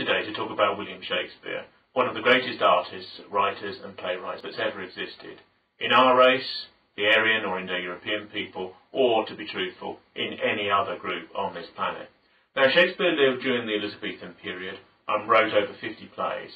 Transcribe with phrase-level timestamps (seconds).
[0.00, 1.62] today to talk about William Shakespeare,
[1.92, 5.36] one of the greatest artists, writers and playwrights that's ever existed.
[5.78, 10.96] In our race, the Aryan or Indo-European people, or, to be truthful, in any other
[10.96, 12.08] group on this planet.
[12.56, 16.50] Now, Shakespeare lived during the Elizabethan period and wrote over 50 plays.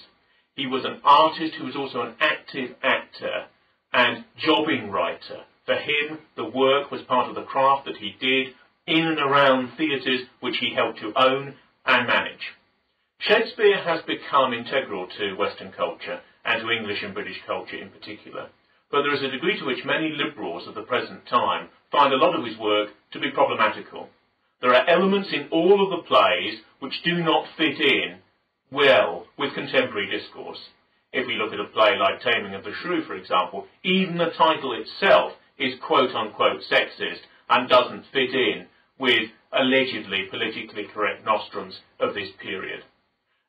[0.57, 3.45] He was an artist who was also an active actor
[3.93, 5.45] and jobbing writer.
[5.67, 8.55] For him, the work was part of the craft that he did
[8.87, 12.55] in and around theatres which he helped to own and manage.
[13.27, 18.51] Shakespeare has become integral to Western culture and to English and British culture in particular,
[18.91, 22.19] but there is a degree to which many liberals of the present time find a
[22.19, 24.11] lot of his work to be problematical.
[24.61, 28.19] There are elements in all of the plays which do not fit in
[28.71, 30.61] well with contemporary discourse.
[31.11, 34.37] If we look at a play like Taming of the Shrew, for example, even the
[34.37, 38.67] title itself is quote-unquote sexist and doesn't fit in
[38.99, 42.85] with allegedly politically correct nostrums of this period.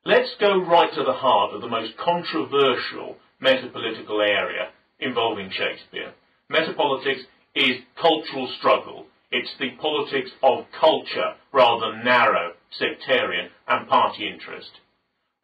[0.06, 4.68] Let's go right to the heart of the most controversial metapolitical area
[5.00, 6.12] involving Shakespeare.
[6.48, 7.22] Metapolitics
[7.56, 9.06] is cultural struggle.
[9.32, 14.70] It's the politics of culture rather than narrow, sectarian and party interest.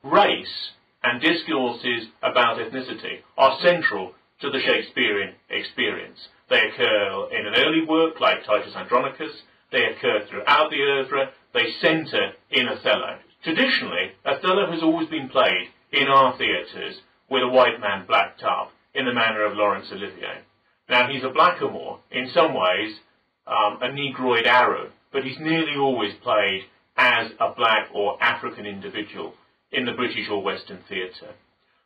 [0.04, 0.70] Race
[1.02, 6.20] and discourses about ethnicity are central to the Shakespearean experience.
[6.48, 11.72] They occur in an early work like Titus Andronicus, they occur throughout the oeuvre, they
[11.80, 13.18] centre in Othello.
[13.42, 18.70] Traditionally, Othello has always been played in our theatres with a white man blacked up
[18.94, 20.42] in the manner of Laurence Olivier.
[20.88, 23.00] Now, he's a blackamoor, in some ways,
[23.46, 29.34] um, a negroid Arab, but he's nearly always played as a black or African individual
[29.72, 31.34] in the British or Western theatre.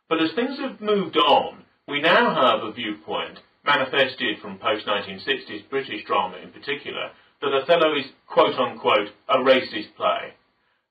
[0.09, 6.05] But as things have moved on, we now have a viewpoint manifested from post-1960s British
[6.05, 7.11] drama in particular,
[7.41, 10.33] that Othello is quote-unquote a racist play.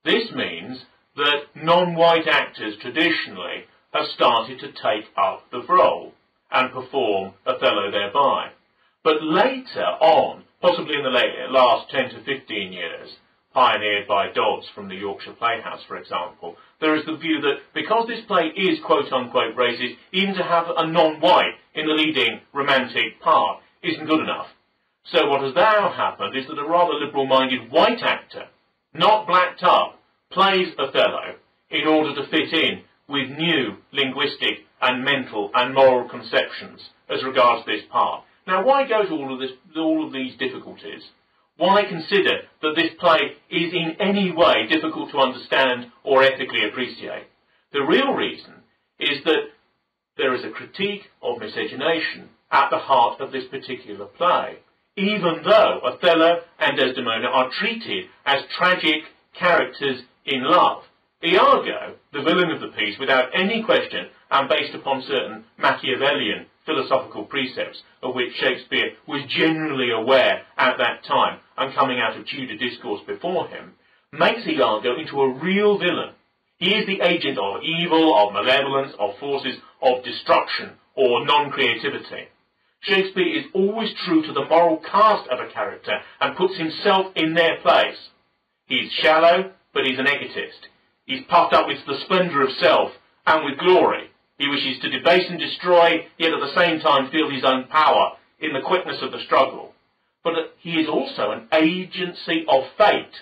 [0.07, 0.85] This means
[1.17, 6.13] that non-white actors traditionally have started to take up the role
[6.53, 8.51] and perform Othello thereby.
[9.03, 11.11] But later on, possibly in the
[11.51, 13.17] last 10 to 15 years,
[13.53, 18.07] pioneered by Dodds from the Yorkshire Playhouse, for example, there is the view that because
[18.07, 23.59] this play is quote-unquote racist, even to have a non-white in the leading romantic part
[23.83, 24.47] isn't good enough.
[25.11, 28.47] So what has now happened is that a rather liberal-minded white actor,
[28.99, 29.99] not blacked up,
[30.31, 31.37] plays Othello
[31.71, 37.65] in order to fit in with new linguistic and mental and moral conceptions as regards
[37.67, 38.25] this part.
[38.47, 41.03] Now, why go to all of, this, all of these difficulties?
[41.57, 47.27] Why consider that this play is in any way difficult to understand or ethically appreciate?
[47.73, 48.55] The real reason
[49.01, 49.51] is that
[50.17, 54.59] there is a critique of miscegenation at the heart of this particular play
[54.97, 59.05] even though Othello and Desdemona are treated as tragic
[59.39, 60.83] characters in love.
[61.23, 67.25] Iago, the villain of the piece, without any question, and based upon certain Machiavellian philosophical
[67.25, 72.57] precepts of which Shakespeare was generally aware at that time and coming out of Tudor
[72.57, 73.73] discourse before him,
[74.13, 76.13] makes Iago into a real villain.
[76.59, 82.29] He is the agent of evil, of malevolence, of forces of destruction or non-creativity.
[82.87, 87.35] Shakespeare is always true to the moral cast of a character and puts himself in
[87.35, 87.99] their place.
[88.67, 90.69] He's shallow, but he's an egotist.
[91.05, 92.93] He's puffed up with the splendour of self
[93.27, 94.11] and with glory.
[94.39, 98.13] He wishes to debase and destroy, yet at the same time feel his own power
[98.39, 99.73] in the quickness of the struggle.
[100.23, 103.15] But he is also an agency of fate,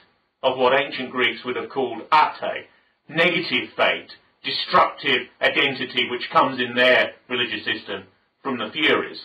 [0.43, 2.67] of what ancient Greeks would have called ate,
[3.09, 4.11] negative fate,
[4.43, 8.05] destructive identity which comes in their religious system
[8.43, 9.21] from the Furies.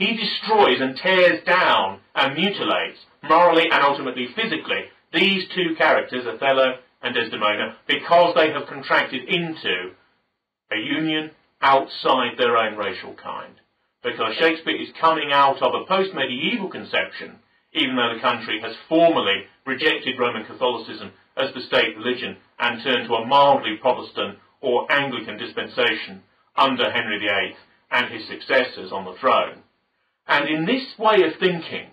[0.00, 6.78] He destroys and tears down and mutilates, morally and ultimately physically, these two characters, Othello
[7.02, 9.92] and Desdemona, because they have contracted into
[10.72, 13.60] a union outside their own racial kind.
[14.02, 17.38] Because Shakespeare is coming out of a post-medieval conception,
[17.74, 23.06] even though the country has formally rejected Roman Catholicism as the state religion and turned
[23.06, 26.22] to a mildly Protestant or Anglican dispensation
[26.56, 27.54] under Henry VIII
[27.90, 29.62] and his successors on the throne.
[30.30, 31.90] And in this way of thinking,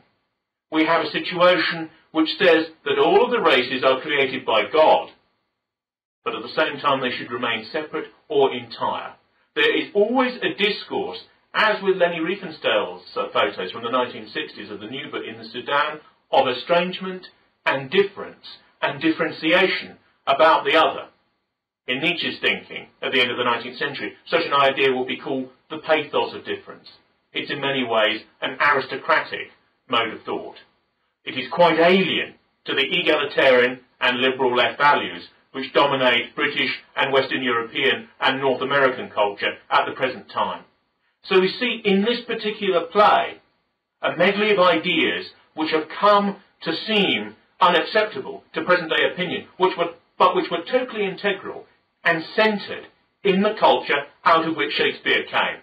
[0.71, 5.09] we have a situation which says that all of the races are created by God,
[6.23, 9.15] but at the same time they should remain separate or entire.
[9.55, 11.17] There is always a discourse,
[11.55, 15.99] as with Leni Riefenstahl's uh, photos from the 1960s of the Nuba in the Sudan,
[16.31, 17.25] of estrangement
[17.65, 18.45] and difference
[18.83, 19.97] and differentiation
[20.27, 21.07] about the other.
[21.87, 25.17] In Nietzsche's thinking, at the end of the 19th century, such an idea will be
[25.17, 26.87] called the pathos of difference.
[27.37, 29.51] It's in many ways an aristocratic
[29.87, 30.55] mode of thought.
[31.23, 32.33] It is quite alien
[32.65, 38.63] to the egalitarian and liberal left values which dominate British and Western European and North
[38.63, 40.63] American culture at the present time.
[41.25, 43.39] So we see in this particular play
[44.01, 49.77] a medley of ideas which have come to seem unacceptable to present day opinion, which
[49.77, 51.65] were, but which were totally integral
[52.03, 52.87] and centred
[53.23, 55.61] in the culture out of which Shakespeare came.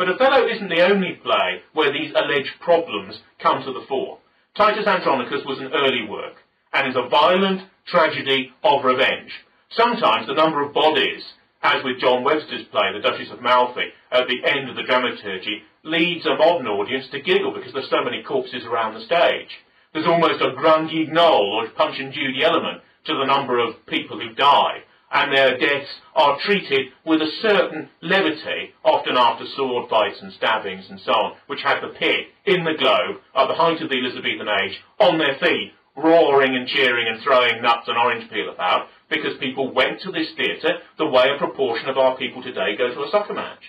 [0.00, 4.16] But Othello isn't the only play where these alleged problems come to the fore.
[4.56, 6.36] Titus Andronicus was an early work,
[6.72, 9.30] and is a violent tragedy of revenge.
[9.68, 11.22] Sometimes the number of bodies,
[11.62, 15.64] as with John Webster's play, The Duchess of Malfi, at the end of the dramaturgy,
[15.84, 19.52] leads a modern audience to giggle because there's so many corpses around the stage.
[19.92, 24.18] There's almost a Grand Guignol or Punch and Judy element to the number of people
[24.18, 24.80] who die
[25.10, 30.86] and their deaths are treated with a certain levity, often after sword fights and stabbings
[30.88, 33.98] and so on, which had the pit in the globe at the height of the
[33.98, 38.86] Elizabethan age on their feet, roaring and cheering and throwing nuts and orange peel about,
[39.08, 42.94] because people went to this theatre the way a proportion of our people today go
[42.94, 43.62] to a soccer match.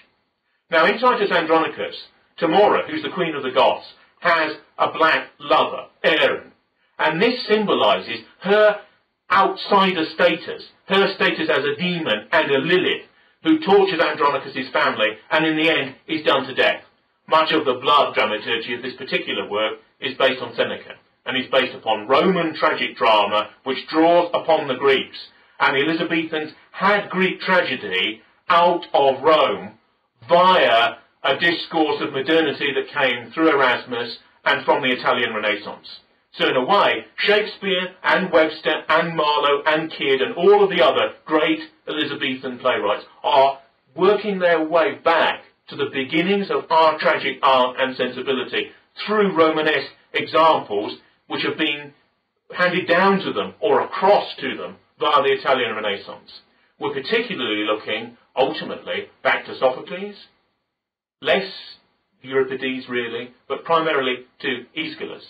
[0.69, 1.95] Now, in Titus Andronicus,
[2.39, 3.85] Tamora, who's the queen of the Goths,
[4.19, 6.51] has a black lover, Aaron,
[6.99, 8.79] and this symbolises her
[9.31, 13.05] outsider status, her status as a demon and a Lilith,
[13.43, 16.83] who tortures Andronicus' family and in the end is done to death.
[17.27, 20.95] Much of the blood dramaturgy of this particular work is based on Seneca
[21.25, 25.17] and is based upon Roman tragic drama which draws upon the Greeks.
[25.59, 29.77] And the Elizabethans had Greek tragedy out of Rome
[30.27, 35.87] via a discourse of modernity that came through Erasmus and from the Italian Renaissance.
[36.33, 40.83] So in a way, Shakespeare and Webster and Marlowe and Kyd and all of the
[40.83, 43.59] other great Elizabethan playwrights are
[43.95, 48.71] working their way back to the beginnings of our tragic art and sensibility
[49.05, 50.97] through Romanesque examples
[51.27, 51.93] which have been
[52.53, 56.31] handed down to them or across to them via the Italian Renaissance.
[56.79, 60.15] We're particularly looking, ultimately, back to Sophocles,
[61.21, 61.51] less
[62.21, 65.23] Euripides really, but primarily to Aeschylus.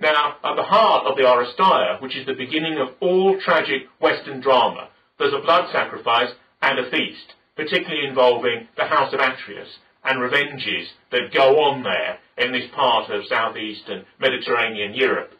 [0.00, 4.40] Now, at the heart of the Oresteia, which is the beginning of all tragic Western
[4.40, 6.30] drama, there's a blood sacrifice
[6.62, 9.68] and a feast, particularly involving the House of Atreus
[10.04, 15.32] and revenges that go on there in this part of southeastern Mediterranean Europe,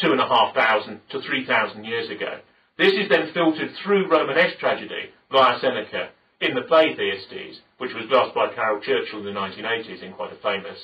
[0.00, 2.38] two and a half thousand to three thousand years ago.
[2.78, 8.06] This is then filtered through Romanesque tragedy via Seneca in the play Thyestes, which was
[8.10, 10.78] lost by Caryl Churchill in the 1980s in quite a famous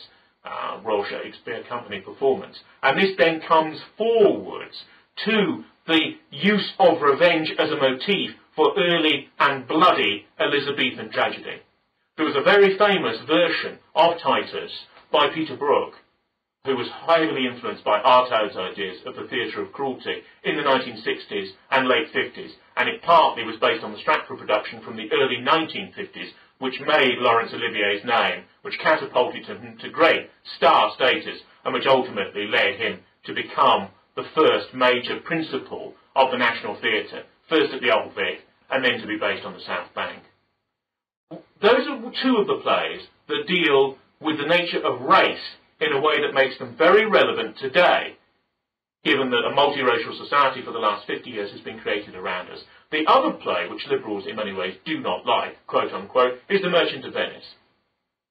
[0.44, 2.56] uh, Royal Shakespeare Company performance.
[2.82, 4.84] And this then comes forwards
[5.24, 11.60] to the use of revenge as a motif for early and bloody Elizabethan tragedy.
[12.16, 14.72] There was a very famous version of Titus
[15.10, 15.94] by Peter Brook,
[16.66, 21.48] who was highly influenced by Artaud's ideas of the theatre of cruelty in the 1960s
[21.70, 25.36] and late 50s, and it partly was based on the Stratford production from the early
[25.36, 26.28] 1950s,
[26.60, 32.46] which made Laurence Olivier's name, which catapulted him to great star status, and which ultimately
[32.46, 37.90] led him to become the first major principal of the National Theatre, first at the
[37.90, 40.22] Old Vic, and then to be based on the South Bank.
[41.62, 46.00] Those are two of the plays that deal with the nature of race in a
[46.00, 48.16] way that makes them very relevant today,
[49.02, 52.60] given that a multiracial society for the last 50 years has been created around us.
[52.90, 56.70] The other play, which liberals in many ways do not like, quote unquote, is The
[56.70, 57.54] Merchant of Venice.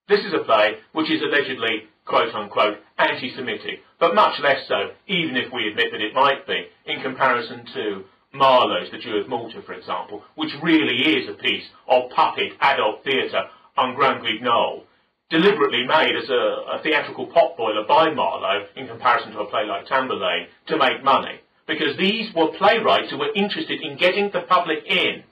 [0.09, 5.37] This is a play which is allegedly, quote unquote, anti-Semitic, but much less so, even
[5.37, 9.61] if we admit that it might be, in comparison to Marlowe's The Jew of Malta,
[9.61, 13.43] for example, which really is a piece of puppet adult theatre
[13.77, 14.83] on Grand Guignol,
[15.29, 19.85] deliberately made as a, a theatrical potboiler by Marlowe in comparison to a play like
[19.85, 21.39] Tamburlaine to make money
[21.69, 25.23] because these were playwrights who were interested in getting the public in.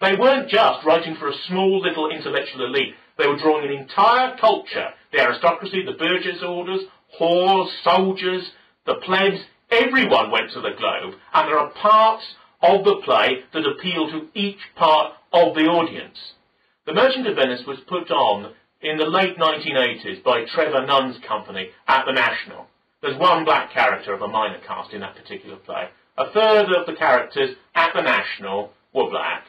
[0.00, 2.94] They weren't just writing for a small little intellectual elite.
[3.16, 6.80] They were drawing an entire culture, the aristocracy, the burgess orders,
[7.18, 8.50] whores, soldiers,
[8.86, 9.38] the plebs,
[9.70, 12.24] everyone went to the globe, and there are parts
[12.60, 16.18] of the play that appeal to each part of the audience.
[16.86, 21.70] The Merchant of Venice was put on in the late 1980s by Trevor Nunn's company
[21.86, 22.66] at the National.
[23.04, 25.90] There's one black character of a minor cast in that particular play.
[26.16, 29.44] A third of the characters at the National were black.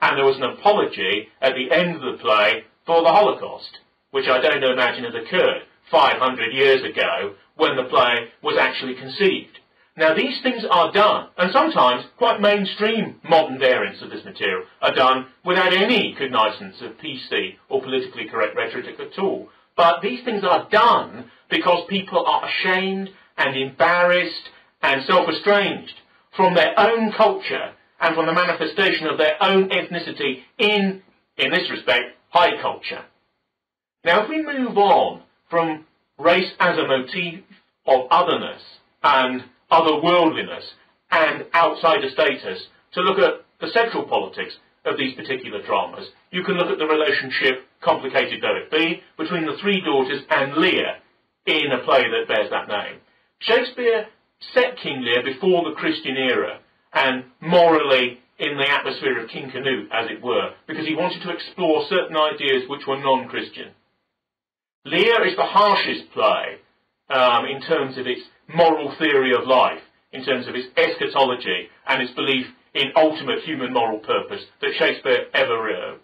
[0.00, 3.80] And there was an apology at the end of the play for the Holocaust,
[4.12, 9.58] which I don't imagine had occurred 500 years ago when the play was actually conceived.
[9.96, 14.94] Now these things are done, and sometimes quite mainstream modern variants of this material are
[14.94, 19.48] done without any cognizance of PC or politically correct rhetoric at all.
[19.76, 24.48] But these things are done because people are ashamed and embarrassed
[24.82, 25.94] and self-estranged
[26.36, 31.02] from their own culture and from the manifestation of their own ethnicity in,
[31.36, 33.04] in this respect, high culture.
[34.04, 35.84] Now, if we move on from
[36.18, 37.40] race as a motif
[37.86, 38.62] of otherness
[39.02, 40.64] and otherworldliness
[41.10, 44.54] and outsider status to look at the central politics
[44.86, 49.44] of these particular dramas, you can look at the relationship, complicated though it be, between
[49.44, 50.96] the three daughters and Lear
[51.46, 53.00] in a play that bears that name.
[53.40, 54.06] Shakespeare
[54.54, 56.60] set King Lear before the Christian era
[56.92, 61.30] and morally in the atmosphere of King Canute, as it were, because he wanted to
[61.30, 63.72] explore certain ideas which were non-Christian.
[64.84, 66.58] Lear is the harshest play
[67.08, 68.20] um, in terms of its
[68.54, 69.80] moral theory of life,
[70.12, 75.26] in terms of its eschatology and its belief in ultimate human moral purpose that Shakespeare
[75.34, 76.00] ever wrote.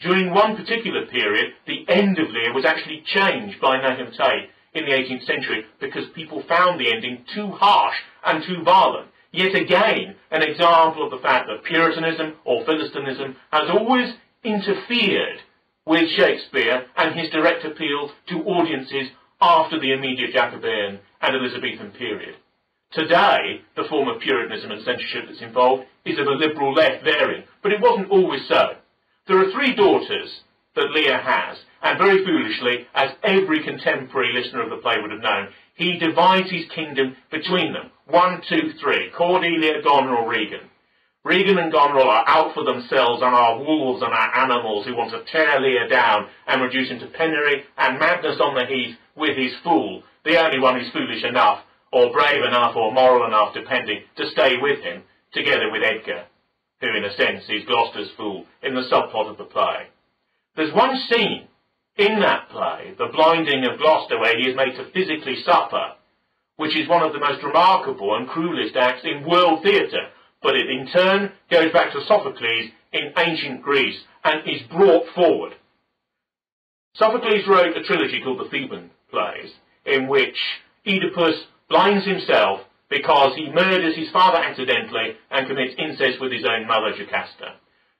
[0.00, 4.86] During one particular period, the end of Lear was actually changed by Nahum Tate in
[4.86, 9.08] the 18th century because people found the ending too harsh and too violent.
[9.32, 15.40] Yet again, an example of the fact that Puritanism or Philistinism has always interfered
[15.86, 19.08] with Shakespeare and his direct appeal to audiences
[19.40, 22.36] after the immediate Jacobean and Elizabethan period.
[22.92, 27.46] Today, the form of Puritanism and censorship that's involved is of a liberal left variant,
[27.62, 28.74] but it wasn't always so.
[29.28, 30.40] There are three daughters
[30.74, 35.20] that Lear has, and very foolishly, as every contemporary listener of the play would have
[35.20, 37.92] known, he divides his kingdom between them.
[38.08, 39.10] One, two, three.
[39.16, 40.68] Cordelia, Goneril, Regan.
[41.22, 45.12] Regan and Goneril are out for themselves and are wolves and are animals who want
[45.12, 49.36] to tear Lear down and reduce him to penury and madness on the heath with
[49.36, 51.60] his fool, the only one who's foolish enough,
[51.92, 56.24] or brave enough, or moral enough, depending, to stay with him, together with Edgar,
[56.80, 59.88] who in a sense is Gloucester's fool, in the subplot of the play.
[60.56, 61.48] There's one scene
[61.96, 65.94] in that play, the blinding of Gloucester, where he is made to physically suffer,
[66.56, 70.08] which is one of the most remarkable and cruelest acts in world theatre,
[70.42, 75.54] but it in turn goes back to Sophocles in ancient Greece and is brought forward.
[76.94, 79.50] Sophocles wrote a trilogy called the Theban plays,
[79.86, 80.36] in which
[80.86, 82.60] Oedipus blinds himself
[82.90, 87.54] because he murders his father accidentally and commits incest with his own mother, Jocasta.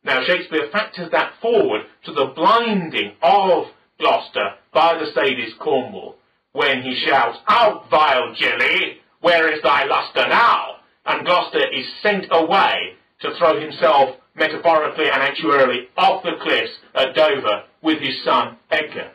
[0.04, 3.66] Now, Shakespeare factors that forward to the blinding of
[3.98, 6.16] Gloucester by the sadist Cornwall,
[6.52, 8.98] when he shouts, Out, vile Gilly!
[9.20, 10.76] Where is thy lustre now?
[11.06, 17.14] And Gloucester is sent away to throw himself metaphorically and actuarially off the cliffs at
[17.14, 19.12] Dover with his son Edgar.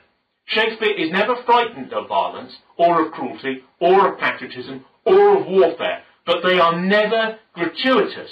[0.47, 6.03] Shakespeare is never frightened of violence, or of cruelty, or of patriotism, or of warfare,
[6.25, 8.31] but they are never gratuitous.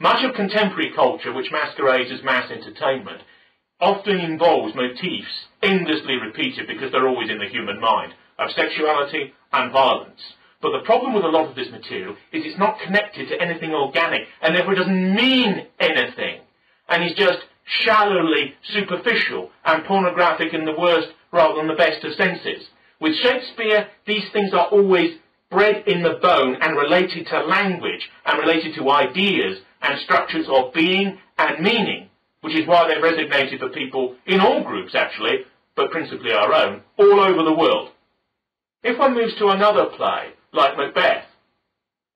[0.00, 3.22] Much of contemporary culture, which masquerades as mass entertainment,
[3.80, 9.72] often involves motifs endlessly repeated because they're always in the human mind, of sexuality and
[9.72, 10.20] violence.
[10.60, 13.72] But the problem with a lot of this material is it's not connected to anything
[13.72, 16.40] organic, and therefore it doesn't mean anything.
[16.88, 17.38] And is just
[17.68, 22.66] shallowly superficial and pornographic in the worst rather than the best of senses.
[23.00, 25.18] With Shakespeare, these things are always
[25.50, 30.72] bred in the bone and related to language and related to ideas and structures of
[30.72, 32.08] being and meaning,
[32.40, 35.44] which is why they've resonated for people in all groups actually,
[35.76, 37.90] but principally our own, all over the world.
[38.82, 41.24] If one moves to another play, like Macbeth,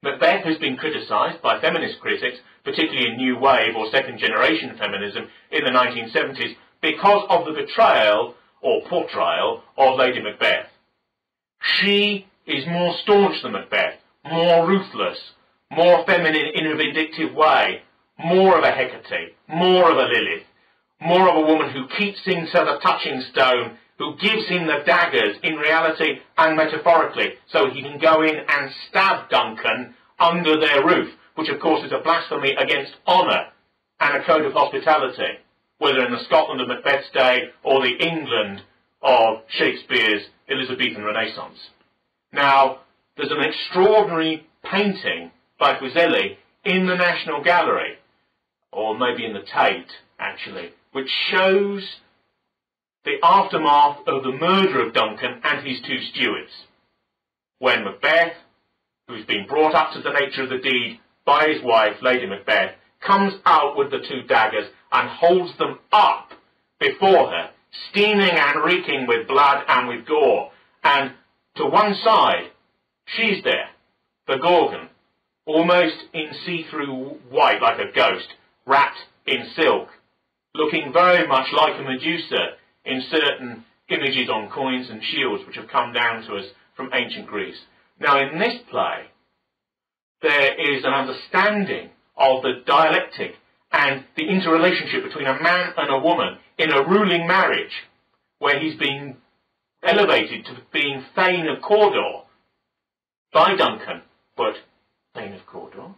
[0.02, 5.28] Macbeth has been criticised by feminist critics, particularly in New Wave or second generation feminism
[5.50, 10.66] in the 1970s, because of the betrayal or portrayal of Lady Macbeth.
[11.61, 15.19] She is more staunch than Macbeth, more ruthless,
[15.71, 17.83] more feminine in a vindictive way,
[18.19, 20.47] more of a Hecate, more of a Lilith,
[21.00, 24.83] more of a woman who keeps him to the touching stone, who gives him the
[24.85, 30.85] daggers in reality and metaphorically, so he can go in and stab Duncan under their
[30.85, 33.46] roof, which of course is a blasphemy against honour
[34.00, 35.38] and a code of hospitality,
[35.78, 38.62] whether in the Scotland of Macbeth's day or the England
[39.02, 41.58] of Shakespeare's Elizabethan Renaissance.
[42.32, 42.78] Now,
[43.16, 47.98] there's an extraordinary painting by Fuseli in the National Gallery,
[48.72, 51.84] or maybe in the Tate, actually, which shows
[53.04, 56.50] the aftermath of the murder of Duncan and his two stewards.
[57.58, 58.34] When Macbeth,
[59.08, 62.74] who's been brought up to the nature of the deed by his wife, Lady Macbeth,
[63.00, 66.30] comes out with the two daggers and holds them up
[66.78, 67.50] before her,
[67.90, 70.50] steaming and reeking with blood and with gore.
[70.84, 71.12] And
[71.56, 72.50] to one side,
[73.06, 73.68] she's there,
[74.26, 74.88] the Gorgon,
[75.46, 78.28] almost in see-through white like a ghost,
[78.66, 79.88] wrapped in silk,
[80.54, 85.68] looking very much like a Medusa in certain images on coins and shields which have
[85.68, 87.58] come down to us from ancient Greece.
[88.00, 89.06] Now in this play,
[90.22, 93.34] there is an understanding of the dialectic
[93.72, 97.72] and the interrelationship between a man and a woman in a ruling marriage
[98.38, 99.16] where he's been
[99.82, 102.22] elevated to being Thane of Cawdor
[103.32, 104.02] by Duncan,
[104.36, 104.54] but
[105.14, 105.94] Thane of Cawdor?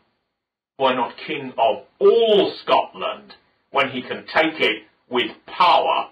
[0.77, 3.35] Why not King of all Scotland
[3.71, 6.11] when he can take it with power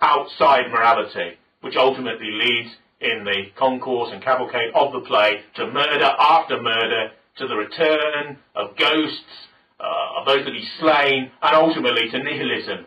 [0.00, 6.10] outside morality, which ultimately leads in the concourse and cavalcade of the play to murder
[6.18, 9.48] after murder, to the return of ghosts,
[9.80, 12.86] uh, of those that he's slain, and ultimately to nihilism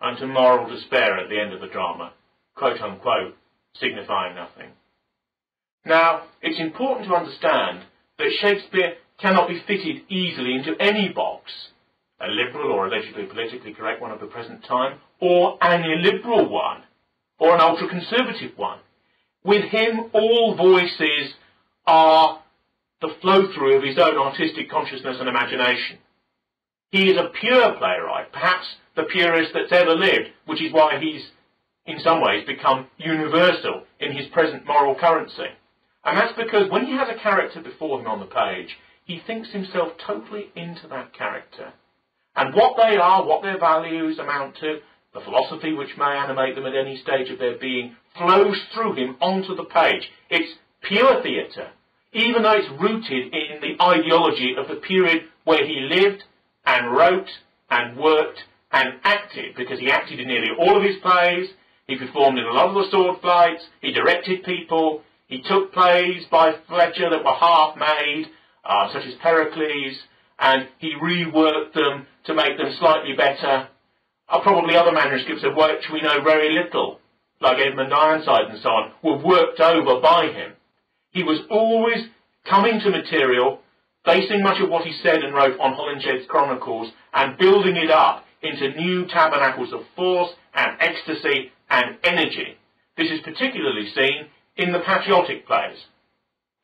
[0.00, 2.12] and to moral despair at the end of the drama,
[2.54, 3.36] quote unquote,
[3.74, 4.70] signifying nothing.
[5.84, 7.80] Now, it's important to understand
[8.18, 11.50] that Shakespeare cannot be fitted easily into any box,
[12.20, 16.82] a liberal or allegedly politically correct one of the present time, or an illiberal one,
[17.38, 18.78] or an ultra-conservative one.
[19.42, 21.34] With him, all voices
[21.86, 22.39] are
[23.00, 25.98] the flow-through of his own artistic consciousness and imagination.
[26.90, 28.66] He is a pure playwright, perhaps
[28.96, 31.22] the purest that's ever lived, which is why he's,
[31.86, 35.48] in some ways, become universal in his present moral currency.
[36.04, 39.50] And that's because when he has a character before him on the page, he thinks
[39.50, 41.72] himself totally into that character.
[42.36, 44.78] And what they are, what their values amount to,
[45.12, 49.16] the philosophy which may animate them at any stage of their being, flows through him
[49.20, 50.08] onto the page.
[50.28, 51.70] It's pure theatre,
[52.12, 56.24] even though it's rooted in the ideology of the period where he lived
[56.66, 57.28] and wrote
[57.70, 58.40] and worked
[58.72, 61.48] and acted, because he acted in nearly all of his plays,
[61.86, 66.24] he performed in a lot of the sword fights, he directed people, he took plays
[66.30, 68.26] by Fletcher that were half made,
[68.64, 69.96] uh, such as Pericles,
[70.38, 73.68] and he reworked them to make them slightly better.
[74.28, 77.00] Uh, probably other manuscripts of which we know very little,
[77.40, 80.52] like Edmund Ironside and so on, were worked over by him.
[81.10, 82.06] He was always
[82.44, 83.60] coming to material
[84.04, 88.24] basing much of what he said and wrote on Holinshed's Chronicles and building it up
[88.42, 92.56] into new tabernacles of force and ecstasy and energy.
[92.96, 95.78] This is particularly seen in the patriotic plays.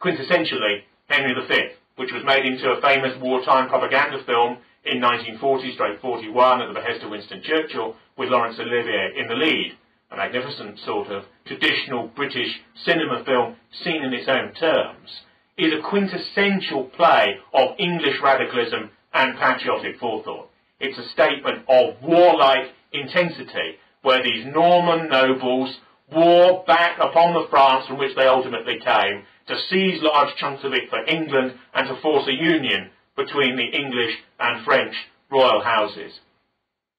[0.02, 6.68] Quintessentially, Henry V, which was made into a famous wartime propaganda film in 1940-41 at
[6.68, 9.76] the behest of Winston Churchill with Laurence Olivier in the lead.
[10.10, 15.22] A magnificent sort of traditional British cinema film seen in its own terms
[15.58, 20.50] is a quintessential play of English radicalism and patriotic forethought.
[20.78, 25.76] It's a statement of warlike intensity, where these Norman nobles
[26.12, 30.72] war back upon the France from which they ultimately came, to seize large chunks of
[30.72, 34.94] it for England and to force a union between the English and French
[35.30, 36.20] royal houses.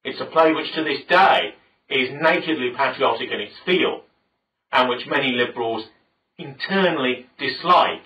[0.03, 1.55] It's a play which to this day
[1.89, 4.01] is nakedly patriotic in its feel,
[4.71, 5.85] and which many liberals
[6.37, 8.03] internally dislike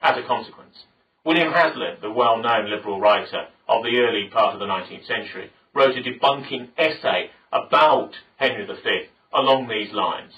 [0.00, 0.84] as a consequence.
[1.24, 5.96] William Hazlitt, the well-known liberal writer of the early part of the 19th century, wrote
[5.96, 10.32] a debunking essay about Henry V along these lines.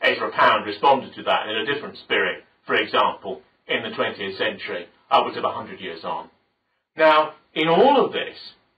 [0.00, 4.86] Ezra Pound responded to that in a different spirit, for example, in the 20th century,
[5.10, 6.30] upwards of 100 years on.
[6.96, 8.36] Now, in all of this,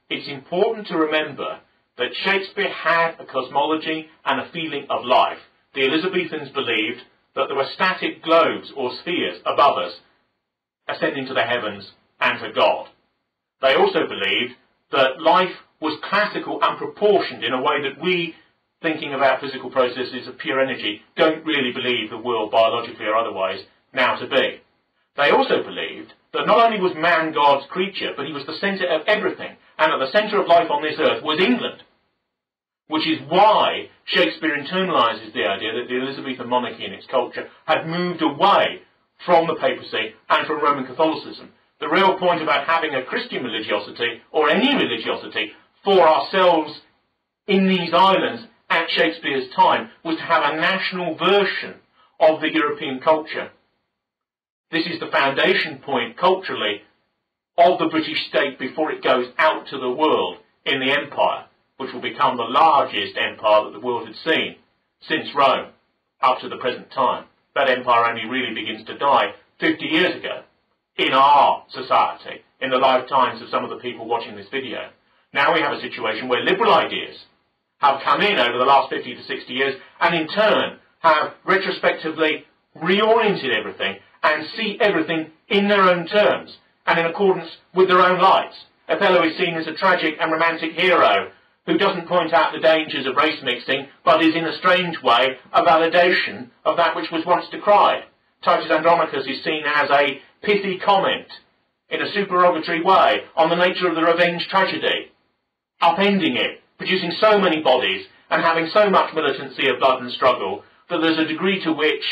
[0.08, 1.60] it's important to remember
[2.00, 5.38] that Shakespeare had a cosmology and a feeling of life.
[5.74, 7.02] The Elizabethans believed
[7.36, 9.92] that there were static globes or spheres above us
[10.88, 12.88] ascending to the heavens and to God.
[13.62, 14.54] They also believed
[14.92, 18.34] that life was classical and proportioned in a way that we,
[18.82, 23.60] thinking about physical processes of pure energy, don't really believe the world, biologically or otherwise,
[23.92, 24.60] now to be.
[25.16, 28.88] They also believed that not only was man God's creature, but he was the centre
[28.88, 31.82] of everything, and that the centre of life on this earth was England.
[32.90, 37.86] Which is why Shakespeare internalises the idea that the Elizabethan monarchy and its culture had
[37.86, 38.80] moved away
[39.24, 41.50] from the papacy and from Roman Catholicism.
[41.78, 45.52] The real point about having a Christian religiosity, or any religiosity,
[45.84, 46.80] for ourselves
[47.46, 51.76] in these islands at Shakespeare's time was to have a national version
[52.18, 53.50] of the European culture.
[54.72, 56.82] This is the foundation point culturally
[57.56, 61.46] of the British state before it goes out to the world in the empire,
[61.80, 64.56] which will become the largest empire that the world had seen
[65.08, 65.70] since Rome
[66.20, 70.42] up to the present time that empire only really begins to die 50 years ago
[70.98, 74.90] in our society, in the lifetimes of some of the people watching this video.
[75.32, 77.16] Now we have a situation where liberal ideas
[77.78, 82.44] have come in over the last 50 to 60 years and in turn have retrospectively
[82.76, 88.20] reoriented everything and see everything in their own terms and in accordance with their own
[88.20, 88.56] lights.
[88.86, 91.30] Othello is seen as a tragic and romantic hero
[91.70, 95.36] who doesn't point out the dangers of race mixing, but is in a strange way
[95.52, 98.02] a validation of that which was once decried.
[98.42, 101.26] Titus Andronicus is seen as a pithy comment
[101.90, 105.12] in a supererogatory way on the nature of the revenge tragedy,
[105.82, 110.64] upending it, producing so many bodies, and having so much militancy of blood and struggle
[110.88, 112.04] that there's a degree to which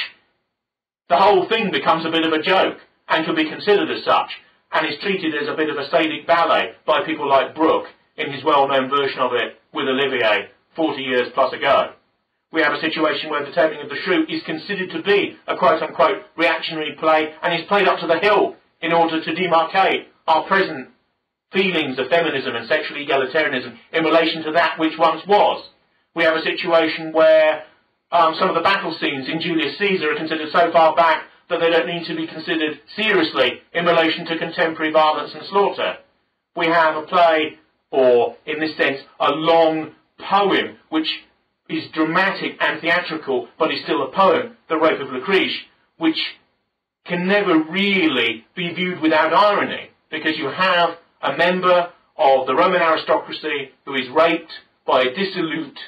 [1.08, 4.30] the whole thing becomes a bit of a joke and can be considered as such
[4.72, 7.86] and is treated as a bit of a Salic ballet by people like Brook
[8.18, 11.92] in his well-known version of it with Olivier 40 years plus ago.
[12.52, 15.56] We have a situation where the Taming of the Shrew is considered to be a
[15.56, 20.46] quote-unquote reactionary play and is played up to the hill in order to demarcate our
[20.46, 20.88] present
[21.52, 25.68] feelings of feminism and sexual egalitarianism in relation to that which once was.
[26.14, 27.64] We have a situation where
[28.10, 31.60] um, some of the battle scenes in Julius Caesar are considered so far back that
[31.60, 35.96] they don't need to be considered seriously in relation to contemporary violence and slaughter.
[36.56, 37.58] We have a play,
[37.90, 41.08] or in this sense, a long poem, which
[41.68, 45.56] is dramatic and theatrical, but is still a poem, The Rape of Lucrece,
[45.98, 46.18] which
[47.06, 50.90] can never really be viewed without irony, because you have
[51.22, 54.52] a member of the Roman aristocracy who is raped
[54.86, 55.78] by a dissolute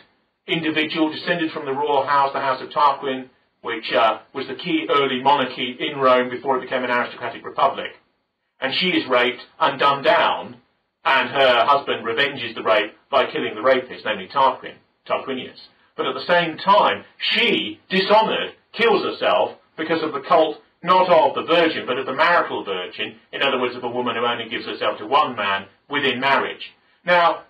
[0.46, 3.28] individual descended from the royal house, the House of Tarquin,
[3.62, 7.90] which uh, was the key early monarchy in Rome before it became an aristocratic republic.
[8.60, 10.56] And she is raped and dumbed down,
[11.04, 14.74] and her husband revenges the rape by killing the rapist, namely Tarquin,
[15.08, 15.68] Tarquinius.
[15.96, 21.34] But at the same time, she, dishonoured, kills herself because of the cult not of
[21.34, 24.48] the virgin, but of the marital virgin, in other words, of a woman who only
[24.48, 26.72] gives herself to one man within marriage.
[27.04, 27.42] Now,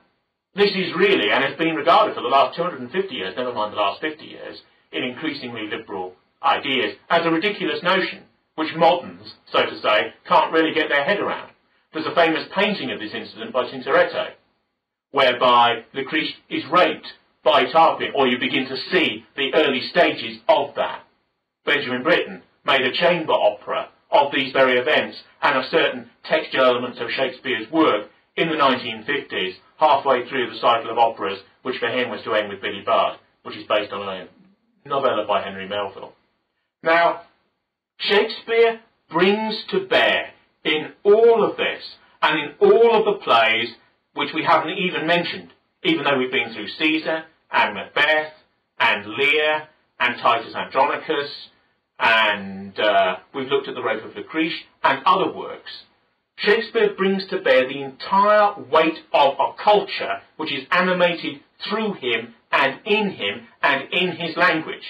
[0.55, 3.77] this is really, and has been regarded for the last 250 years, never mind the
[3.77, 4.61] last 50 years,
[4.93, 8.25] in increasingly liberal ideas, as a ridiculous notion,
[8.57, 11.50] which moderns, so to say, can't really get their head around.
[11.93, 14.29] There's a famous painting of this incident by Tintoretto,
[15.11, 17.07] whereby Lucrece is raped
[17.43, 21.03] by Tarquin, or you begin to see the early stages of that.
[21.65, 27.01] Benjamin Britten made a chamber opera of these very events and of certain textual elements
[27.01, 32.11] of Shakespeare's work in the 1950s, halfway through the cycle of operas, which for him
[32.11, 34.29] was to end with Billy Budd, which is based on a
[34.89, 36.13] novella by Henry Melville.
[36.83, 37.23] Now,
[37.99, 40.31] Shakespeare brings to bear
[40.65, 41.83] in all of this,
[42.23, 43.69] and in all of the plays
[44.15, 45.51] which we haven't even mentioned,
[45.85, 48.33] even though we've been through Caesar, and Macbeth,
[48.79, 49.69] and Lear,
[49.99, 51.31] and Titus Andronicus,
[51.99, 55.71] and uh, we've looked at the Rape of Lucrece, and other works,
[56.37, 62.35] Shakespeare brings to bear the entire weight of a culture which is animated through him
[62.51, 64.85] and in him and in his language.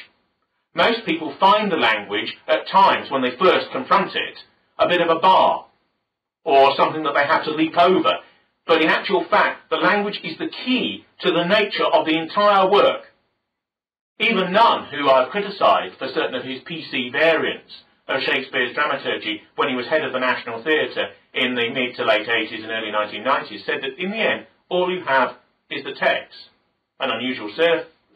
[0.74, 4.38] Most people find the language at times when they first confront it
[4.80, 5.66] a bit of a bar
[6.44, 8.14] or something that they have to leap over.
[8.66, 12.70] But in actual fact, the language is the key to the nature of the entire
[12.70, 13.04] work.
[14.18, 17.72] Even Nunn, who I've criticised for certain of his PC variants
[18.08, 22.04] of Shakespeare's dramaturgy when he was head of the National Theatre in the mid to
[22.04, 25.36] late 80s and early 1990s, said that in the end, all you have
[25.70, 26.36] is the text
[27.00, 27.50] an unusual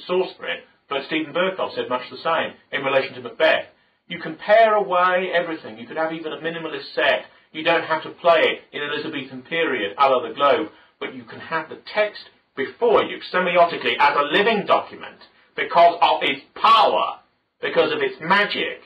[0.07, 3.67] source for it, but Stephen Berkoff said much the same in relation to Macbeth.
[4.07, 5.79] You can pare away everything.
[5.79, 7.25] You could have even a minimalist set.
[7.53, 10.69] You don't have to play it in Elizabethan period, a la the Globe,
[11.01, 12.23] but you can have the text
[12.57, 15.19] before you, semiotically, as a living document,
[15.57, 17.21] because of its power,
[17.63, 18.81] because of its magic,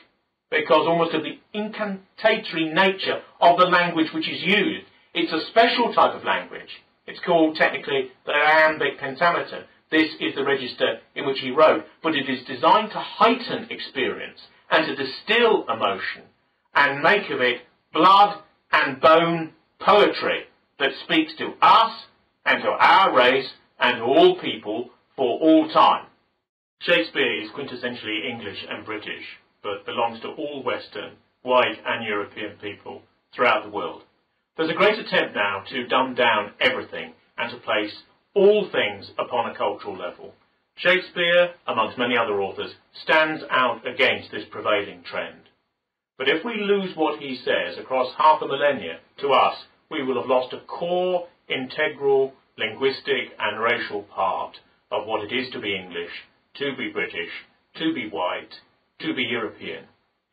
[0.50, 4.86] because almost of the incantatory nature of the language which is used.
[5.14, 6.70] It's a special type of language.
[7.06, 9.64] It's called technically the iambic pentameter.
[9.90, 14.40] This is the register in which he wrote, but it is designed to heighten experience
[14.70, 16.22] and to distill emotion
[16.74, 18.40] and make of it blood
[18.72, 20.44] and bone poetry
[20.78, 21.92] that speaks to us
[22.44, 23.48] and to our race
[23.80, 26.06] and to all people for all time.
[26.80, 29.24] Shakespeare is quintessentially English and British,
[29.62, 33.02] but belongs to all Western, white and European people
[33.34, 34.02] throughout the world.
[34.56, 37.92] There's a great attempt now to dumb down everything and to place
[38.34, 40.34] all things upon a cultural level.
[40.78, 45.48] Shakespeare, amongst many other authors, stands out against this prevailing trend.
[46.16, 49.56] But if we lose what he says across half a millennia, to us,
[49.90, 54.56] we will have lost a core, integral, linguistic and racial part
[54.92, 56.12] of what it is to be English,
[56.58, 57.30] to be British,
[57.76, 58.54] to be white,
[59.00, 59.84] to be European.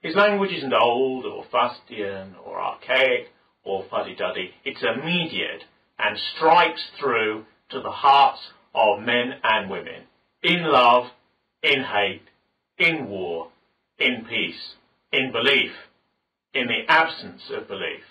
[0.02, 3.30] His language isn't old or fustian or archaic
[3.64, 4.52] or fuddy-duddy.
[4.64, 5.64] It's immediate
[5.98, 8.40] and strikes through to the hearts
[8.76, 10.04] of men and women,
[10.46, 11.06] in love,
[11.64, 12.22] in hate,
[12.78, 13.48] in war,
[13.98, 14.76] in peace,
[15.12, 15.72] in belief,
[16.54, 18.04] in the absence of belief.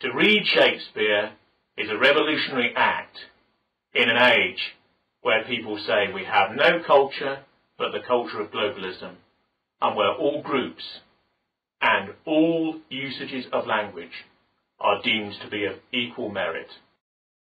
[0.00, 1.32] To read Shakespeare
[1.78, 3.16] is a revolutionary act
[3.94, 4.74] in an age
[5.22, 7.38] where people say we have no culture
[7.78, 9.14] but the culture of globalism,
[9.80, 10.84] and where all groups
[11.80, 14.24] and all usages of language
[14.78, 16.68] are deemed to be of equal merit